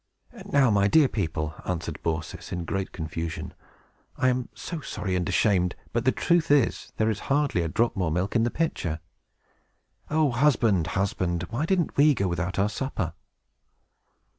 [0.51, 3.53] "Now, my dear people," answered Baucis, in great confusion,
[4.17, 5.75] "I am so sorry and ashamed!
[5.93, 8.99] But the truth is, there is hardly a drop more milk in the pitcher.
[10.09, 10.87] O husband!
[10.97, 11.43] husband!
[11.51, 13.13] why didn't we go without our supper?"